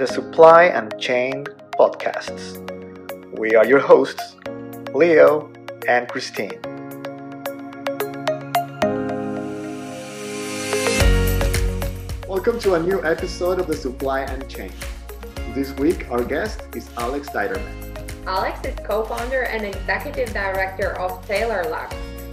[0.00, 1.44] the Supply and Chain
[1.78, 2.56] Podcasts.
[3.38, 4.34] We are your hosts,
[4.94, 5.52] Leo
[5.88, 6.58] and Christine.
[12.26, 14.72] Welcome to a new episode of the Supply and Chain.
[15.52, 18.24] This week, our guest is Alex Deiderman.
[18.26, 21.92] Alex is co-founder and executive director of Tailorlux.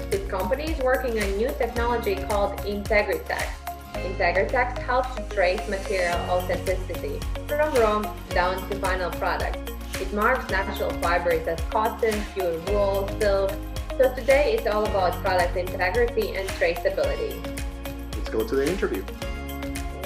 [0.09, 3.66] His company is working on new technology called Integritex.
[4.05, 9.71] Integritex helps to trace material authenticity from raw down to final product.
[9.99, 13.51] It marks natural fibers as cotton, pure wool, silk.
[13.97, 17.33] So today it's all about product integrity and traceability.
[18.13, 19.03] Let's go to the interview.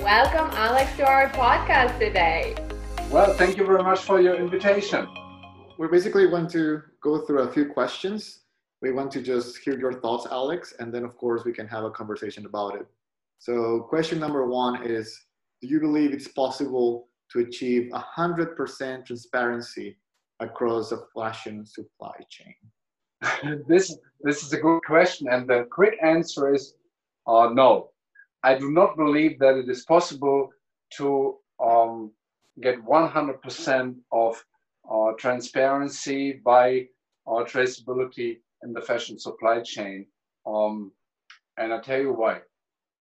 [0.02, 2.56] Welcome, Alex, to our podcast today.
[3.10, 5.08] Well, thank you very much for your invitation.
[5.78, 8.40] We basically want to go through a few questions.
[8.82, 11.84] We want to just hear your thoughts, Alex, and then, of course, we can have
[11.84, 12.88] a conversation about it.
[13.42, 15.20] So, question number one is
[15.62, 19.98] Do you believe it's possible to achieve 100% transparency
[20.40, 22.54] across a fashion supply chain?
[23.68, 26.76] this, this is a good question, and the quick answer is
[27.26, 27.90] uh, no.
[28.44, 30.50] I do not believe that it is possible
[30.98, 32.12] to um,
[32.62, 34.46] get 100% of
[34.88, 36.86] uh, transparency by
[37.26, 40.06] uh, traceability in the fashion supply chain.
[40.46, 40.92] Um,
[41.58, 42.42] and I'll tell you why.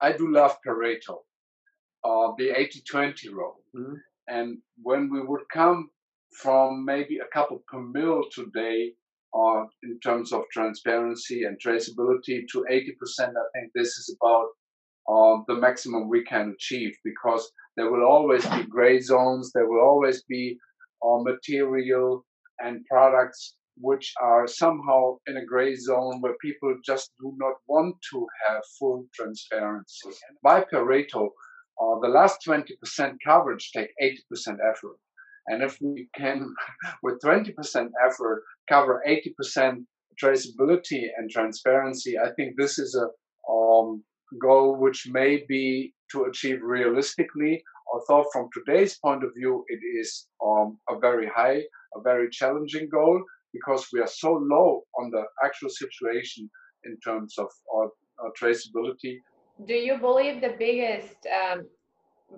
[0.01, 1.19] I do love Pareto,
[2.03, 3.55] uh, the 80 20 rule.
[3.75, 3.95] Mm-hmm.
[4.27, 5.89] And when we would come
[6.31, 8.93] from maybe a couple per mil today
[9.33, 14.47] uh, in terms of transparency and traceability to 80%, I think this is about
[15.09, 19.81] uh, the maximum we can achieve because there will always be gray zones, there will
[19.81, 20.57] always be
[21.03, 22.25] uh, material
[22.59, 27.95] and products which are somehow in a gray zone where people just do not want
[28.11, 30.09] to have full transparency.
[30.43, 31.29] By Pareto,
[31.81, 32.67] uh, the last 20%
[33.25, 34.97] coverage take 80% effort.
[35.47, 36.53] And if we can,
[37.03, 37.53] with 20%
[38.05, 39.85] effort, cover 80%
[40.21, 43.07] traceability and transparency, I think this is a
[43.51, 44.03] um,
[44.41, 50.27] goal which may be to achieve realistically, although from today's point of view, it is
[50.45, 51.61] um, a very high,
[51.95, 53.23] a very challenging goal
[53.53, 56.49] because we are so low on the actual situation
[56.85, 57.89] in terms of our,
[58.19, 59.17] our traceability.
[59.65, 61.67] Do you believe the biggest um,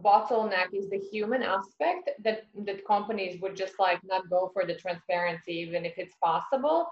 [0.04, 4.76] bottleneck is the human aspect that that companies would just like not go for the
[4.76, 6.88] transparency even if it's possible,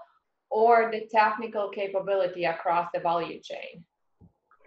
[0.51, 3.83] or the technical capability across the value chain?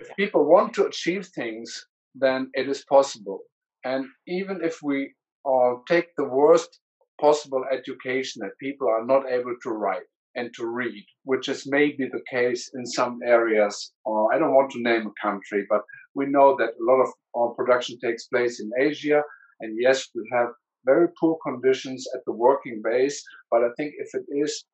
[0.02, 3.40] if people want to achieve things, then it is possible.
[3.84, 5.14] And even if we
[5.46, 6.80] uh, take the worst
[7.22, 12.04] possible education that people are not able to write and to read, which is maybe
[12.08, 13.92] the case in some areas.
[14.06, 15.82] Uh, I don't want to name a country, but
[16.14, 19.22] we know that a lot of uh, production takes place in Asia.
[19.60, 20.48] And yes, we have
[20.84, 23.22] very poor conditions at the working base.
[23.50, 24.64] But I think if it is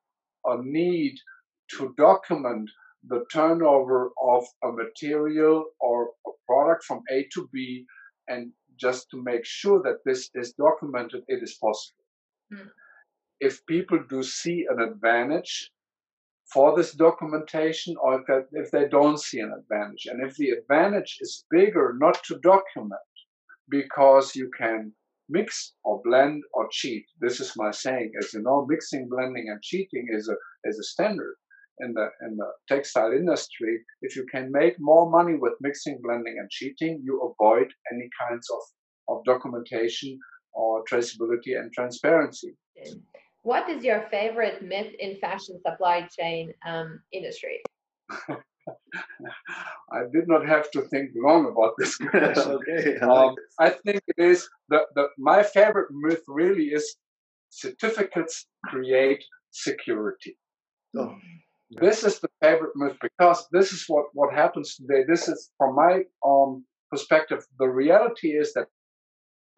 [0.47, 1.16] a need
[1.76, 2.70] to document
[3.06, 7.84] the turnover of a material or a product from A to B
[8.28, 11.97] and just to make sure that this is documented, it is possible.
[12.53, 12.70] Mm.
[13.41, 15.70] If people do see an advantage
[16.53, 20.50] for this documentation or if, that, if they don't see an advantage, and if the
[20.50, 23.00] advantage is bigger not to document
[23.69, 24.92] because you can
[25.28, 27.04] mix or blend or cheat.
[27.20, 28.12] This is my saying.
[28.19, 31.36] As you know, mixing, blending, and cheating is a is a standard
[31.80, 36.36] in the in the textile industry, if you can make more money with mixing, blending,
[36.38, 40.19] and cheating, you avoid any kinds of, of documentation
[40.53, 42.54] or traceability and transparency.
[43.42, 47.62] What is your favorite myth in fashion supply chain um, industry?
[49.91, 52.53] I did not have to think long about this question.
[52.53, 56.97] okay, I, um, I think it is the, the my favorite myth really is
[57.50, 60.36] certificates create security.
[60.97, 61.16] Oh.
[61.70, 65.04] This is the favorite myth because this is what, what happens today.
[65.06, 68.68] This is, from my um, perspective, the reality is that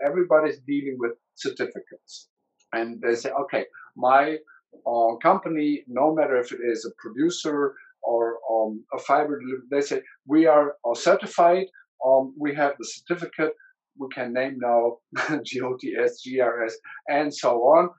[0.05, 2.29] everybody's dealing with certificates.
[2.73, 3.65] And they say, okay,
[3.97, 4.39] my
[4.87, 10.03] uh, company, no matter if it is a producer or um, a fiber, they say,
[10.27, 11.67] we are, are certified,
[12.07, 13.53] um, we have the certificate,
[13.99, 14.99] we can name now
[15.29, 16.73] GOTS, GRS,
[17.09, 17.91] and so on.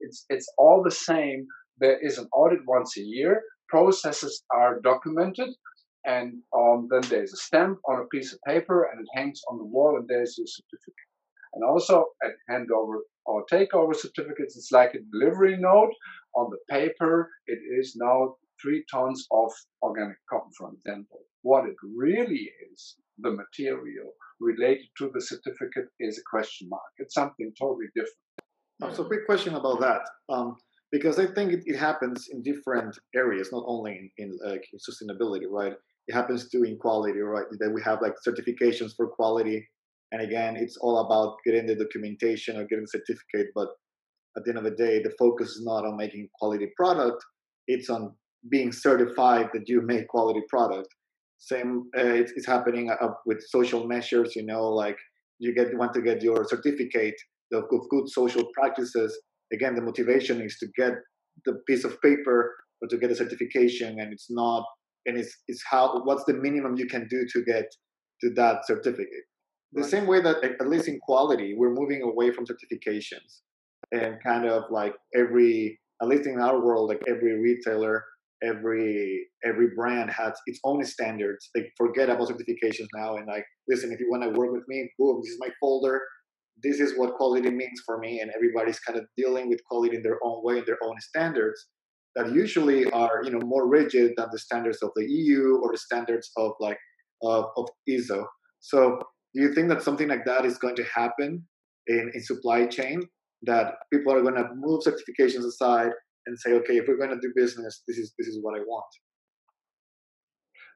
[0.00, 1.46] It's, it's all the same
[1.80, 3.42] there is an audit once a year.
[3.68, 5.50] Processes are documented,
[6.04, 9.58] and um, then there's a stamp on a piece of paper, and it hangs on
[9.58, 11.07] the wall, and there's your certificate.
[11.58, 15.90] And also at handover or takeover certificates, it's like a delivery note.
[16.36, 19.50] On the paper, it is now three tons of
[19.82, 21.18] organic cotton, for example.
[21.42, 26.92] What it really is, the material related to the certificate is a question mark.
[26.98, 28.14] It's something totally different.
[28.80, 30.56] Oh, so, quick question about that, um,
[30.92, 34.78] because I think it, it, happens in different areas, not only in, in like in
[34.78, 35.74] sustainability, right?
[36.06, 37.46] It happens too in quality, right?
[37.58, 39.66] That we have like certifications for quality,
[40.12, 43.52] and again, it's all about getting the documentation or getting the certificate.
[43.54, 43.68] But
[44.36, 47.22] at the end of the day, the focus is not on making quality product;
[47.66, 48.14] it's on
[48.50, 50.88] being certified that you make quality product.
[51.40, 54.34] Same, uh, it's, it's, happening uh, with social measures.
[54.34, 54.96] You know, like
[55.38, 57.14] you get want to get your certificate
[57.52, 59.18] of good social practices.
[59.52, 60.94] Again, the motivation is to get
[61.44, 64.64] the piece of paper or to get a certification, and it's not.
[65.06, 67.66] And it's it's how what's the minimum you can do to get
[68.22, 69.26] to that certificate.
[69.72, 69.90] The right.
[69.90, 73.40] same way that at least in quality, we're moving away from certifications
[73.92, 78.04] and kind of like every at least in our world, like every retailer
[78.42, 81.50] every every brand has its own standards.
[81.54, 84.90] They forget about certifications now and like, listen, if you want to work with me,
[84.98, 86.00] boom, this is my folder.
[86.62, 90.02] This is what quality means for me, and everybody's kind of dealing with quality in
[90.02, 91.66] their own way, in their own standards
[92.16, 95.78] that usually are you know more rigid than the standards of the EU or the
[95.78, 96.78] standards of like
[97.22, 98.24] uh, of ISO.
[98.60, 98.98] So,
[99.38, 101.46] do you think that something like that is going to happen
[101.86, 103.02] in, in supply chain?
[103.42, 105.92] That people are going to move certifications aside
[106.26, 108.62] and say, okay, if we're going to do business, this is this is what I
[108.64, 108.92] want.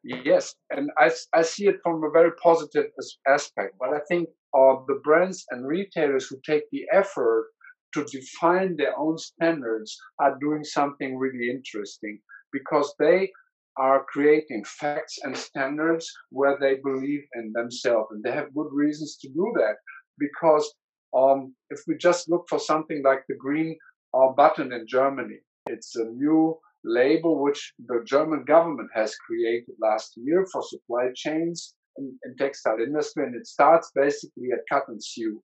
[0.04, 2.86] Yes, and I, I see it from a very positive
[3.26, 3.74] aspect.
[3.80, 7.46] But I think uh, the brands and retailers who take the effort
[7.94, 12.20] to define their own standards are doing something really interesting
[12.52, 13.32] because they
[13.76, 18.08] are creating facts and standards where they believe in themselves.
[18.10, 19.76] And they have good reasons to do that
[20.18, 20.72] because
[21.16, 23.76] um, if we just look for something like the green
[24.14, 25.38] our button in Germany.
[25.66, 31.74] It's a new label which the German government has created last year for supply chains
[31.96, 35.42] in, in textile industry, and it starts basically at cut and sew.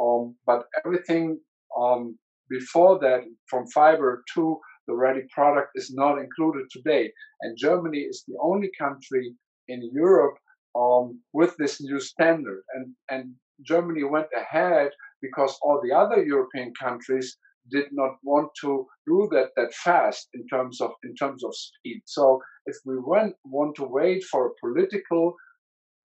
[0.00, 1.40] Um, but everything
[1.78, 2.18] um,
[2.48, 7.12] before that, from fiber to the ready product, is not included today.
[7.42, 9.34] And Germany is the only country
[9.68, 10.36] in Europe
[10.74, 12.62] um, with this new standard.
[12.74, 14.90] And, and Germany went ahead
[15.22, 17.36] because all the other European countries
[17.70, 22.00] did not want to do that that fast in terms of in terms of speed.
[22.04, 25.34] So if we want, want to wait for a political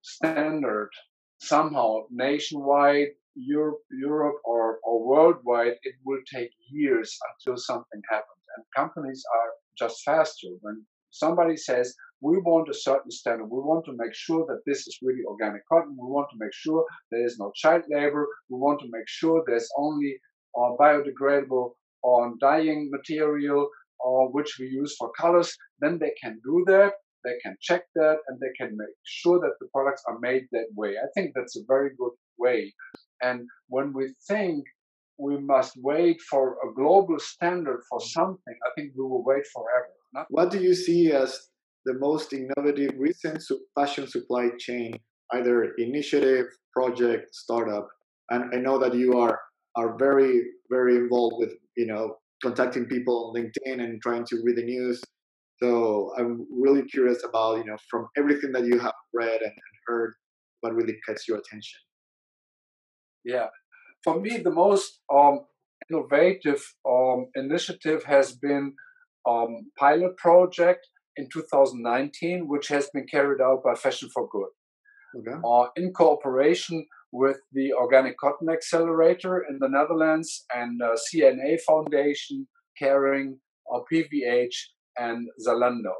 [0.02, 0.90] standard
[1.40, 8.42] somehow nationwide, Europe, Europe or, or worldwide, it will take years until something happens.
[8.56, 10.50] And companies are just faster.
[10.62, 14.88] When somebody says, we want a certain standard, we want to make sure that this
[14.88, 18.60] is really organic cotton, we want to make sure there is no child labor, we
[18.60, 20.18] want to make sure there's only
[20.54, 21.72] or biodegradable
[22.04, 23.70] or dyeing material
[24.00, 26.94] or which we use for colors, then they can do that.
[27.24, 30.66] They can check that and they can make sure that the products are made that
[30.76, 30.96] way.
[30.98, 32.74] I think that's a very good way.
[33.22, 34.66] And when we think
[35.18, 39.94] we must wait for a global standard for something, I think we will wait forever.
[40.14, 41.50] Not what do you see as
[41.86, 43.44] the most innovative recent
[43.76, 44.94] fashion supply chain,
[45.34, 47.88] either initiative, project, startup?
[48.30, 49.40] And I know that you are
[49.76, 54.58] are very very involved with you know contacting people on LinkedIn and trying to read
[54.58, 55.02] the news.
[55.62, 59.76] So I'm really curious about you know from everything that you have read and, and
[59.88, 60.14] heard,
[60.62, 61.80] what really catches your attention.
[63.24, 63.48] Yeah,
[64.04, 65.42] for me the most um,
[65.90, 68.74] innovative um, initiative has been
[69.28, 70.88] um, pilot project
[71.18, 74.50] in 2019, which has been carried out by Fashion for Good.
[75.20, 75.38] Okay.
[75.46, 82.48] Uh, in cooperation with the Organic Cotton Accelerator in the Netherlands and uh, C&A Foundation
[82.82, 83.34] Kering
[83.74, 84.56] uh, PVH
[84.98, 85.94] and Zalando.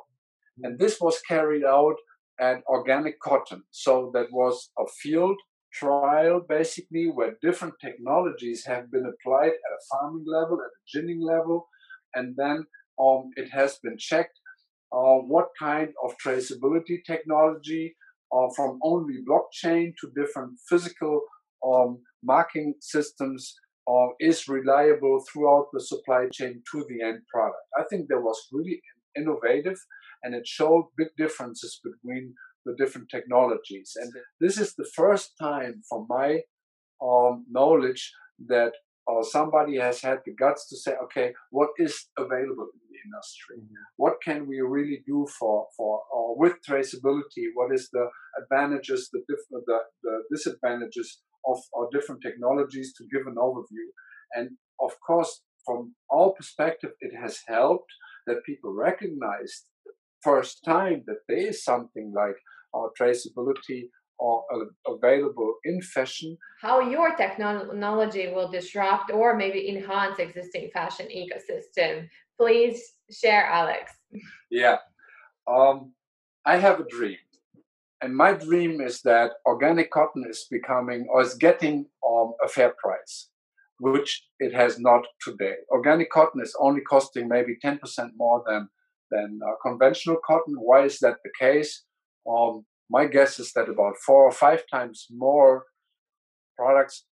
[0.64, 1.96] And this was carried out
[2.40, 3.64] at Organic Cotton.
[3.72, 5.38] So that was a field
[5.74, 11.22] trial basically where different technologies have been applied at a farming level, at a ginning
[11.22, 11.68] level,
[12.16, 12.66] and then
[13.00, 14.38] um, it has been checked
[14.92, 17.96] uh, what kind of traceability technology
[18.34, 21.22] uh, from only blockchain to different physical
[21.66, 23.56] um, marking systems
[23.90, 27.58] uh, is reliable throughout the supply chain to the end product.
[27.78, 28.82] I think that was really
[29.18, 29.78] innovative
[30.24, 32.34] and it showed big differences between
[32.66, 33.94] the different technologies.
[33.96, 36.42] And this is the first time, from my
[37.02, 38.14] um, knowledge,
[38.48, 38.74] that
[39.10, 43.58] uh, somebody has had the guts to say, okay, what is available in the industry.
[43.58, 43.74] Mm-hmm.
[43.98, 47.46] What can we really do for for uh, with traceability?
[47.54, 48.06] What is the
[48.42, 53.88] advantages, the diff- the, the disadvantages of our different technologies to give an overview?
[54.34, 57.92] And of course, from our perspective, it has helped
[58.28, 59.66] that people recognized
[60.24, 62.36] first time that there is something like
[62.74, 63.90] our traceability
[64.22, 64.44] are
[64.88, 66.38] available in fashion.
[66.62, 72.08] How your technology will disrupt or maybe enhance existing fashion ecosystem?
[72.40, 73.92] Please share, Alex.
[74.50, 74.78] Yeah,
[75.48, 75.94] um,
[76.46, 77.18] I have a dream,
[78.02, 82.74] and my dream is that organic cotton is becoming or is getting um, a fair
[82.84, 83.30] price,
[83.80, 85.56] which it has not today.
[85.70, 87.80] Organic cotton is only costing maybe 10%
[88.18, 88.70] more than
[89.12, 90.56] than uh, conventional cotton.
[90.56, 91.84] Why is that the case?
[92.30, 95.66] Um, my guess is that about four or five times more
[96.58, 97.06] products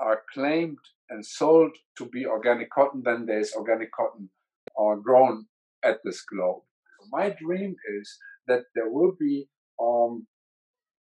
[0.00, 0.78] are claimed
[1.10, 4.28] and sold to be organic cotton than there is organic cotton
[4.78, 5.46] uh, grown
[5.84, 6.62] at this globe.
[7.10, 9.48] My dream is that there will be
[9.80, 10.26] um,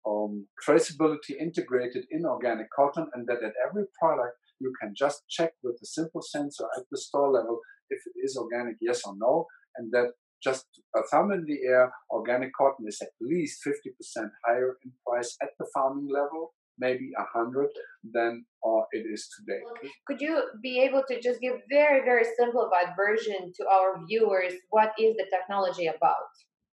[0.05, 5.53] um, traceability integrated in organic cotton and that at every product you can just check
[5.63, 9.45] with a simple sensor at the store level if it is organic, yes or no,
[9.77, 10.11] and that
[10.43, 10.65] just
[10.95, 15.49] a thumb in the air, organic cotton is at least 50% higher in price at
[15.57, 17.67] the farming level, maybe 100
[18.13, 19.61] than uh, it is today.
[20.05, 24.53] Could you be able to just give very, very simplified version to our viewers?
[24.69, 26.29] What is the technology about?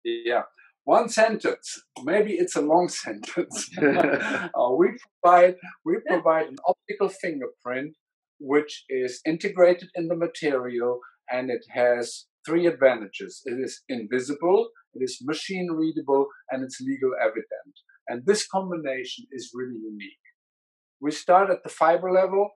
[0.04, 0.42] Yeah,
[0.84, 1.82] one sentence.
[2.04, 3.68] Maybe it's a long sentence.
[3.82, 4.90] uh, we
[5.22, 7.96] provide we provide an optical fingerprint
[8.38, 11.00] which is integrated in the material
[11.32, 13.42] and it has three advantages.
[13.44, 17.74] It is invisible, it is machine readable, and it's legal evident.
[18.08, 20.26] And this combination is really unique.
[21.00, 22.50] We start at the fiber level.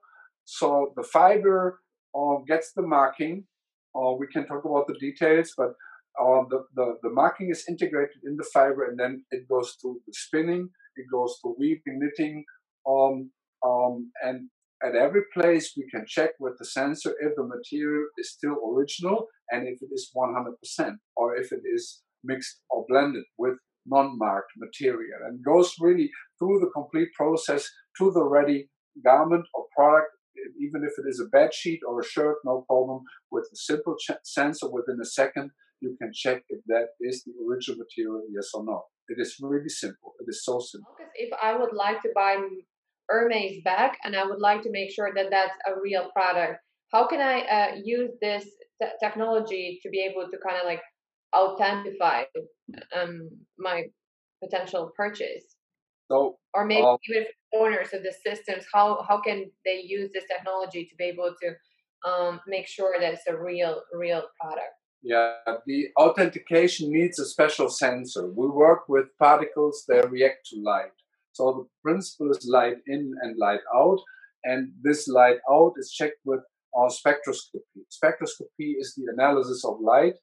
[0.45, 1.81] So the fiber
[2.15, 3.45] uh, gets the marking.
[3.95, 5.73] Uh, we can talk about the details, but
[6.19, 9.99] uh, the, the, the marking is integrated in the fiber and then it goes to
[10.05, 12.43] the spinning, it goes to weaving, knitting,
[12.89, 13.31] um,
[13.65, 14.49] um, and
[14.85, 19.27] at every place we can check with the sensor if the material is still original
[19.51, 25.19] and if it is 100% or if it is mixed or blended with non-marked material.
[25.25, 26.09] And goes really
[26.39, 28.69] through the complete process to the ready
[29.03, 30.09] garment or product.
[30.59, 33.03] Even if it is a bed sheet or a shirt no problem.
[33.31, 37.79] With a simple sensor within a second you can check if that is the original
[37.79, 38.83] material yes or no.
[39.09, 40.13] It is really simple.
[40.21, 40.93] It is so simple.
[41.15, 42.37] If i would like to buy
[43.11, 46.59] Hermes bag and I would like to make sure that that's a real product.
[46.91, 48.45] How can I uh, use this
[48.81, 50.81] t- technology to be able to kind of like
[51.35, 52.23] authentify
[52.95, 53.83] um, my
[54.43, 55.55] potential purchase?
[56.09, 60.25] So, or maybe um, even owners of the systems, how how can they use this
[60.29, 64.73] technology to be able to um, make sure that it's a real real product?
[65.03, 68.27] Yeah, the authentication needs a special sensor.
[68.27, 70.91] We work with particles that react to light.
[71.33, 73.99] So the principle is light in and light out.
[74.43, 76.41] And this light out is checked with
[76.75, 77.61] our spectroscopy.
[77.89, 80.15] Spectroscopy is the analysis of light.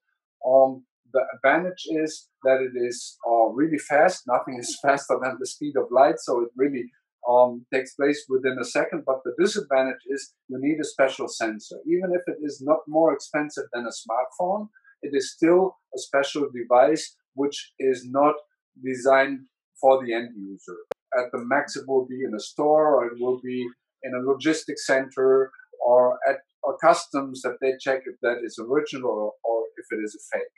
[0.47, 4.25] Um, the advantage is that it is uh, really fast.
[4.27, 6.91] Nothing is faster than the speed of light, so it really
[7.29, 9.05] um, takes place within a second.
[9.07, 11.77] But the disadvantage is you need a special sensor.
[11.87, 14.69] Even if it is not more expensive than a smartphone,
[15.03, 18.35] it is still a special device which is not
[18.83, 19.41] designed
[19.81, 20.77] for the end user
[21.17, 23.67] at the max it will be in a store or it will be
[24.03, 25.51] in a logistics center
[25.85, 30.03] or at or customs that they check if that is original or, or if it
[30.03, 30.57] is a fake.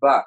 [0.00, 0.24] But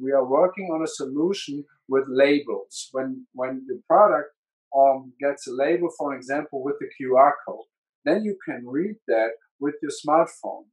[0.00, 2.88] we are working on a solution with labels.
[2.92, 4.30] When when the product
[4.76, 7.66] um, gets a label, for example, with the QR code,
[8.04, 10.64] then you can read that with your smartphone.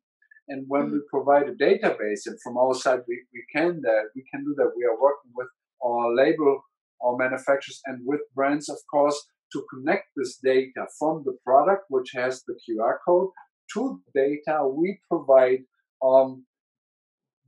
[0.48, 1.10] And when we mm-hmm.
[1.10, 4.72] provide a database, and from our side we, we can that we can do that.
[4.78, 5.48] We are working with
[5.84, 6.62] our label
[7.00, 9.20] or manufacturers and with brands, of course,
[9.54, 13.30] to connect this data from the product, which has the QR code,
[13.74, 15.60] to data we provide
[16.04, 16.46] um,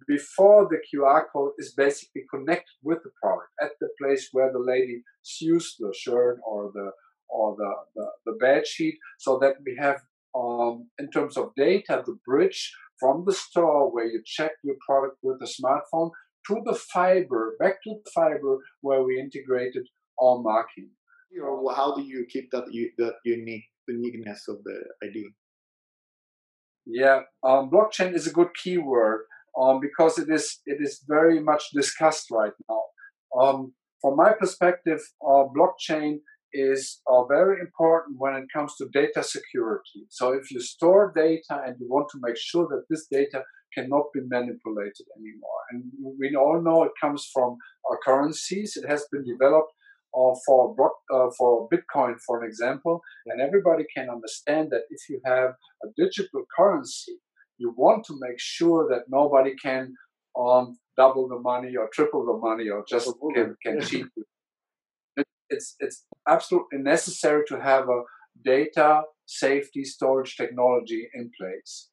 [0.08, 3.50] before the QR code is basically connected with the product.
[3.62, 6.92] At the place where the lady sews the shirt or the
[7.30, 9.98] or the, the, the bed sheet, so that we have
[10.34, 15.18] um, in terms of data the bridge from the store where you check your product
[15.22, 16.12] with a smartphone
[16.48, 19.88] to the fiber, back to the fiber where we integrated
[20.18, 20.90] all marking.
[21.42, 22.66] Or how do you keep that
[22.98, 25.28] that unique uniqueness of the ID?
[26.86, 29.22] Yeah, um, blockchain is a good keyword
[29.60, 32.82] um, because it is it is very much discussed right now.
[33.40, 36.20] Um, from my perspective, uh, blockchain
[36.54, 40.06] is uh, very important when it comes to data security.
[40.10, 43.44] So if you store data and you want to make sure that this data
[43.74, 45.62] cannot be manipulated anymore.
[45.72, 45.84] And
[46.20, 47.58] we all know it comes from
[47.90, 48.78] our currencies.
[48.78, 49.72] It has been developed
[50.14, 50.76] uh, for
[51.14, 55.52] uh, for Bitcoin, for an example, and everybody can understand that if you have
[55.84, 57.18] a digital currency,
[57.58, 59.94] you want to make sure that nobody can
[60.40, 64.06] um, double the money or triple the money or just can, can cheat.
[65.50, 68.02] it's it's absolutely necessary to have a
[68.44, 71.90] data safety storage technology in place.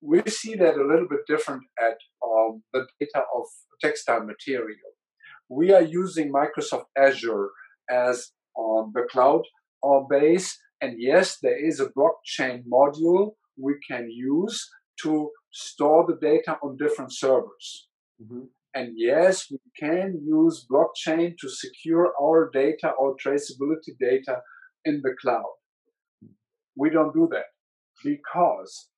[0.00, 3.44] We see that a little bit different at um, the data of
[3.80, 4.90] textile material.
[5.48, 7.50] We are using Microsoft Azure
[7.90, 9.42] as um, the cloud
[9.82, 14.68] uh, base, and yes, there is a blockchain module we can use
[15.02, 17.88] to store the data on different servers.
[18.22, 18.44] Mm-hmm.
[18.74, 24.42] And yes, we can use blockchain to secure our data or traceability data
[24.84, 25.54] in the cloud.
[26.76, 27.46] We don't do that
[28.04, 28.88] because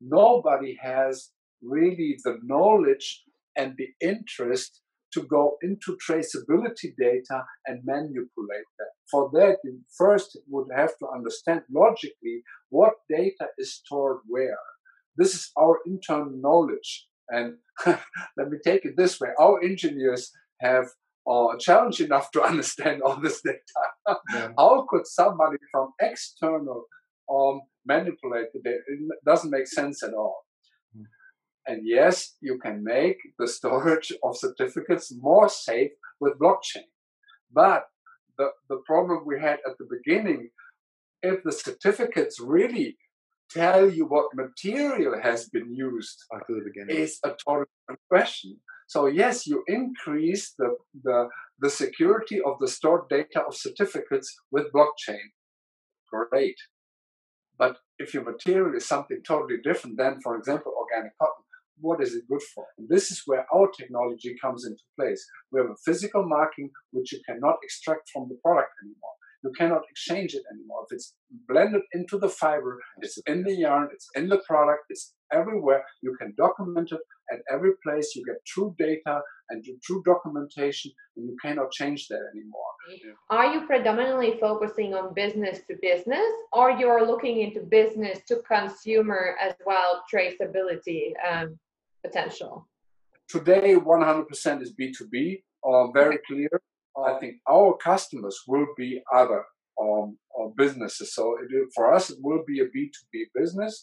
[0.00, 1.30] nobody has
[1.62, 3.24] really the knowledge
[3.56, 4.80] and the interest
[5.12, 8.92] to go into traceability data and manipulate that.
[9.10, 14.58] For that, you first would have to understand logically what data is stored where.
[15.16, 17.08] This is our internal knowledge.
[17.28, 20.86] And let me take it this way our engineers have
[21.28, 24.18] uh, challenge enough to understand all this data.
[24.32, 24.48] Yeah.
[24.56, 26.84] How could somebody from external
[27.30, 28.80] um, manipulate the data?
[28.86, 30.44] It doesn't make sense at all.
[30.94, 31.04] Hmm.
[31.66, 36.88] And yes, you can make the storage of certificates more safe with blockchain.
[37.52, 37.84] But
[38.38, 40.50] the, the problem we had at the beginning,
[41.22, 42.96] if the certificates really
[43.50, 46.24] tell you what material has been used
[46.88, 48.56] is a totally different question.
[48.86, 51.28] So yes, you increase the, the,
[51.60, 55.26] the security of the stored data of certificates with blockchain.
[56.12, 56.56] Great.
[57.60, 61.44] But if your material is something totally different than, for example, organic cotton,
[61.78, 62.64] what is it good for?
[62.78, 65.22] And this is where our technology comes into place.
[65.52, 69.82] We have a physical marking which you cannot extract from the product anymore you cannot
[69.90, 70.84] exchange it anymore.
[70.88, 71.14] If it's
[71.48, 75.82] blended into the fiber, it's in the yarn, it's in the product, it's everywhere.
[76.02, 77.00] You can document it
[77.32, 78.14] at every place.
[78.14, 82.70] You get true data and true documentation, and you cannot change that anymore.
[83.30, 89.36] Are you predominantly focusing on business to business, or you're looking into business to consumer
[89.40, 91.58] as well, traceability um,
[92.04, 92.68] potential?
[93.28, 96.50] Today, 100% is B2B, uh, very clear.
[96.96, 99.44] I think our customers will be other
[99.80, 101.14] um, uh, businesses.
[101.14, 103.82] So it, for us, it will be a B2B business,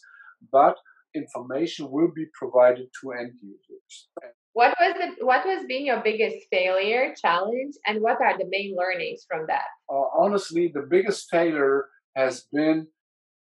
[0.52, 0.76] but
[1.14, 4.08] information will be provided to end users.
[4.52, 8.74] What was the what was being your biggest failure, challenge, and what are the main
[8.76, 9.68] learnings from that?
[9.88, 12.88] Uh, honestly, the biggest failure has been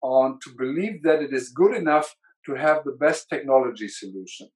[0.03, 4.49] on to believe that it is good enough to have the best technology solution.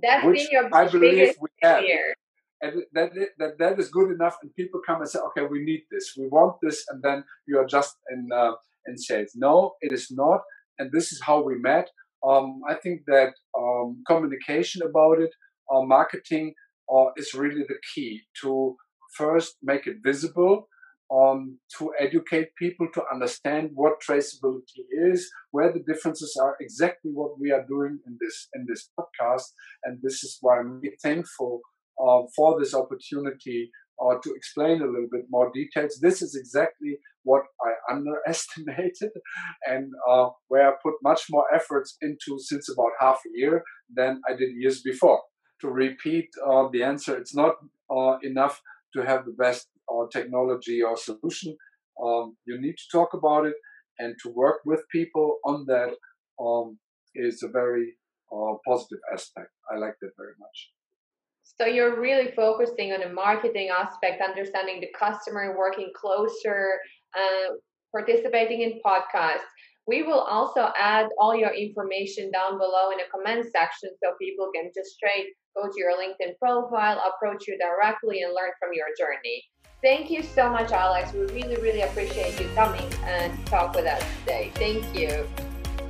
[0.00, 2.14] That's been your I biggest failure
[2.62, 4.36] and that, that that is good enough.
[4.42, 6.14] And people come and say okay we need this.
[6.16, 6.84] We want this.
[6.88, 8.52] And then you are just in uh,
[8.86, 10.40] in sales no it is not.
[10.78, 11.88] And this is how we met.
[12.28, 15.32] Um, i think that um, communication about it
[15.72, 16.54] uh, marketing
[16.94, 18.76] uh, is really the key to
[19.16, 20.68] first make it visible
[21.12, 27.38] um, to educate people to understand what traceability is, where the differences are, exactly what
[27.38, 29.48] we are doing in this in this podcast,
[29.84, 31.60] and this is why I'm really thankful
[32.00, 33.70] uh, for this opportunity
[34.02, 35.98] uh, to explain a little bit more details.
[36.00, 39.10] This is exactly what I underestimated
[39.66, 43.62] and uh, where I put much more efforts into since about half a year
[43.94, 45.20] than I did years before.
[45.60, 47.54] To repeat uh, the answer, it's not
[47.90, 48.60] uh, enough
[48.94, 51.56] to have the best uh, technology or solution.
[52.02, 53.54] Um, you need to talk about it
[53.98, 55.90] and to work with people on that
[56.42, 56.78] um,
[57.14, 57.94] is a very
[58.66, 59.50] positive aspect.
[59.70, 60.72] I like that very much.
[61.60, 66.78] So you're really focusing on the marketing aspect, understanding the customer, working closer,
[67.14, 67.54] uh,
[67.94, 69.50] participating in podcasts.
[69.86, 74.48] We will also add all your information down below in the comment section so people
[74.54, 78.86] can just straight go to your LinkedIn profile, approach you directly, and learn from your
[78.98, 79.44] journey.
[79.82, 81.12] Thank you so much, Alex.
[81.12, 84.52] We really, really appreciate you coming and talk with us today.
[84.54, 85.26] Thank you.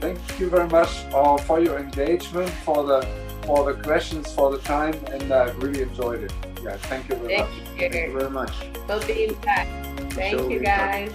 [0.01, 3.07] Thank you very much uh, for your engagement, for the
[3.45, 6.33] for the questions, for the time, and I really enjoyed it.
[6.63, 7.59] Yeah, thank you very thank much.
[7.59, 7.91] You.
[7.91, 8.53] Thank you very much.
[8.89, 9.69] We'll be in touch.
[10.13, 11.13] Thank you, guys.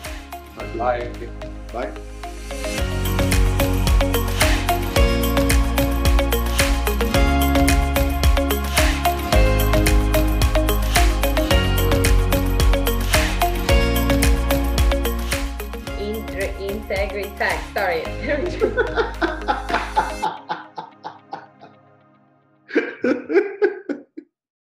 [0.78, 1.10] Bye.
[1.72, 1.92] Bye.
[16.58, 18.04] Integritech, sorry.